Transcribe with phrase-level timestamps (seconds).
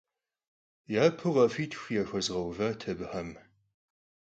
[0.93, 3.29] Yapeu khafitxu yaxuezğeuvat abıxem.